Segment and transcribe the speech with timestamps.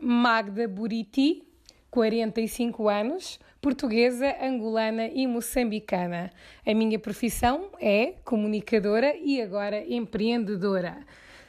[0.00, 1.42] Magda Buriti,
[1.90, 6.30] 45 anos, portuguesa, angolana e moçambicana.
[6.66, 10.98] A minha profissão é comunicadora e agora empreendedora.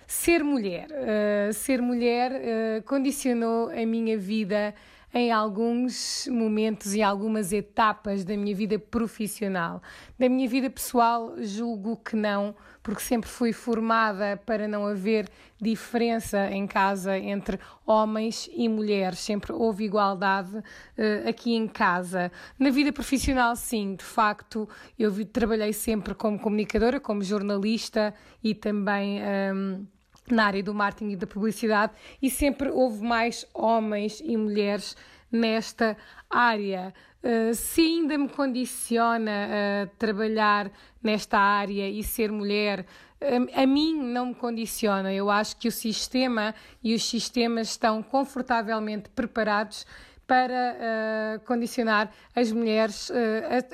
[0.08, 0.88] Ser mulher.
[0.90, 4.76] Uh, ser mulher uh, condicionou a minha vida
[5.14, 9.82] em alguns momentos e algumas etapas da minha vida profissional.
[10.18, 15.30] Da minha vida pessoal, julgo que não, porque sempre fui formada para não haver
[15.62, 22.32] diferença em casa entre homens e mulheres, sempre houve igualdade uh, aqui em casa.
[22.58, 24.68] Na vida profissional, sim, de facto,
[24.98, 29.20] eu trabalhei sempre como comunicadora, como jornalista e também.
[29.20, 29.88] Um, ehm,
[30.30, 34.96] na área do marketing e da publicidade e sempre houve mais homens e mulheres
[35.32, 35.98] nesta
[36.30, 36.94] área.
[37.24, 39.32] Uh, se ainda me condiciona
[39.84, 40.72] a trabalhar
[41.04, 42.86] nesta área e ser mulher,
[43.22, 45.14] a, a mim não me condiciona.
[45.14, 49.86] Eu acho que o sistema e os sistemas estão confortavelmente preparados
[50.32, 53.14] para uh, condicionar as mulheres uh,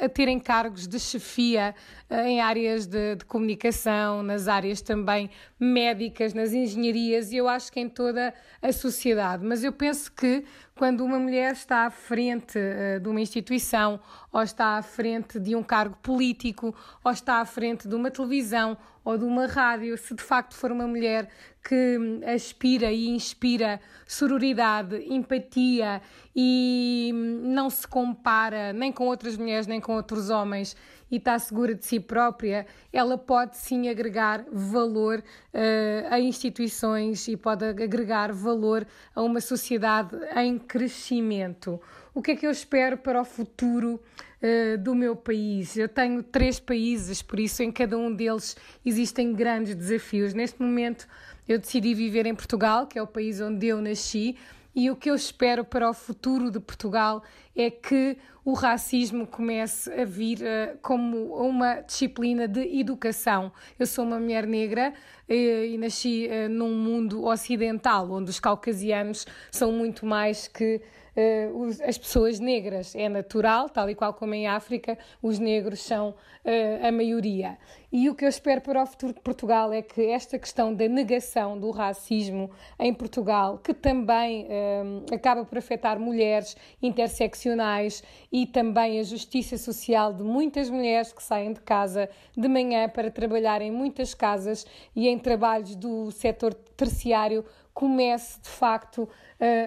[0.02, 1.76] a, a, terem cargos de chefia
[2.10, 7.72] uh, em áreas de, de, comunicação, nas áreas também médicas, nas engenharias e eu acho
[7.72, 9.46] que em toda a sociedade.
[9.46, 12.58] Mas eu penso que quando uma mulher está à frente
[13.02, 14.00] de uma instituição
[14.32, 18.76] ou está à frente de um cargo político ou está à frente de uma televisão
[19.08, 21.30] ou de uma rádio, se de facto for uma mulher
[21.64, 26.02] que aspira e inspira sororidade, empatia
[26.36, 30.76] e não se compara nem com outras mulheres nem com outros homens
[31.10, 37.38] e está segura de si própria, ela pode sim agregar valor uh, a instituições e
[37.38, 41.80] pode agregar valor a uma sociedade em crescimento.
[42.18, 44.02] O que é que eu espero para o futuro
[44.42, 45.78] uh, do meu país?
[45.78, 50.34] Eu tenho três países, por isso em cada um deles existem grandes desafios.
[50.34, 51.08] Neste momento
[51.48, 54.36] eu decidi viver em Portugal, que é o país onde eu nasci,
[54.76, 57.22] e o que eu espero para o futuro de Portugal
[57.56, 63.52] é que o racismo comece a vir uh, como uma disciplina de educação.
[63.78, 64.92] Eu sou uma mulher negra
[65.30, 70.82] uh, e nasci uh, num mundo ocidental, onde os caucasianos são muito mais que
[71.18, 72.96] uh, os, as pessoas negras.
[72.96, 77.58] É natural, tal e qual como em África, os negros são uh, a maioria.
[77.92, 80.88] E o que eu espero para o futuro de Portugal é que esta questão da
[80.88, 89.00] negação do racismo em Portugal, que também uh, acaba por afetar mulheres interseccionais e também
[89.00, 93.72] a justiça social de muitas mulheres que saem de casa de manhã para trabalhar em
[93.72, 97.46] muitas casas e em trabalhos do setor terciário
[97.78, 99.08] comece de facto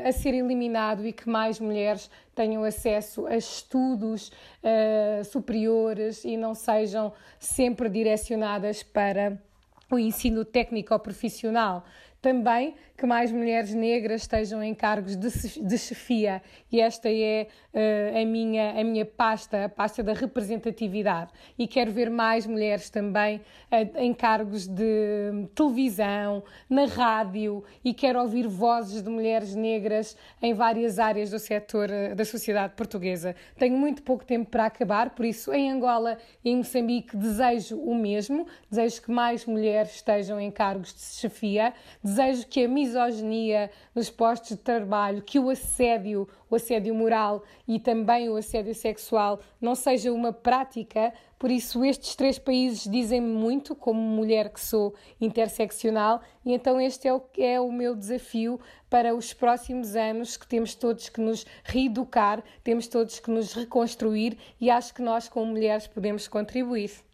[0.04, 4.32] a ser eliminado e que mais mulheres tenham acesso a estudos
[4.64, 9.40] uh, superiores e não sejam sempre direcionadas para
[9.88, 11.84] o ensino técnico ou profissional.
[12.20, 15.30] Também que mais mulheres negras estejam em cargos de,
[15.66, 21.30] de chefia e esta é uh, a, minha, a minha pasta, a pasta da representatividade.
[21.58, 28.20] E quero ver mais mulheres também uh, em cargos de televisão, na rádio e quero
[28.20, 33.34] ouvir vozes de mulheres negras em várias áreas do setor uh, da sociedade portuguesa.
[33.56, 37.94] Tenho muito pouco tempo para acabar, por isso em Angola e em Moçambique desejo o
[37.94, 41.72] mesmo, desejo que mais mulheres estejam em cargos de chefia,
[42.10, 47.78] desejo que a misoginia nos postos de trabalho, que o assédio, o assédio moral e
[47.78, 51.12] também o assédio sexual não seja uma prática.
[51.38, 57.08] Por isso, estes três países dizem-me muito, como mulher que sou interseccional, e então este
[57.08, 58.60] é o, é o meu desafio
[58.90, 64.36] para os próximos anos, que temos todos que nos reeducar, temos todos que nos reconstruir,
[64.60, 67.09] e acho que nós, como mulheres, podemos contribuir.